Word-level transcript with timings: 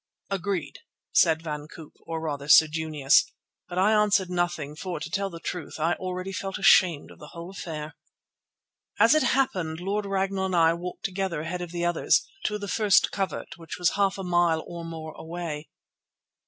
"Agreed," 0.31 0.79
said 1.13 1.43
Van 1.43 1.67
Koop, 1.67 1.93
or, 2.07 2.19
rather, 2.19 2.47
Sir 2.49 2.65
Junius; 2.65 3.31
but 3.69 3.77
I 3.77 3.91
answered 3.91 4.31
nothing, 4.31 4.75
for, 4.75 4.99
to 4.99 5.11
tell 5.11 5.29
the 5.29 5.39
truth, 5.39 5.79
already 5.79 6.31
I 6.31 6.33
felt 6.33 6.57
ashamed 6.57 7.11
of 7.11 7.19
the 7.19 7.27
whole 7.33 7.51
affair. 7.51 7.93
As 8.99 9.13
it 9.13 9.21
happened, 9.21 9.79
Lord 9.79 10.07
Ragnall 10.07 10.47
and 10.47 10.55
I 10.55 10.73
walked 10.73 11.05
together 11.05 11.41
ahead 11.41 11.61
of 11.61 11.69
the 11.71 11.85
others, 11.85 12.27
to 12.45 12.57
the 12.57 12.67
first 12.67 13.11
covert, 13.11 13.57
which 13.59 13.77
was 13.77 13.91
half 13.91 14.17
a 14.17 14.23
mile 14.23 14.63
or 14.65 14.83
more 14.83 15.13
away. 15.15 15.69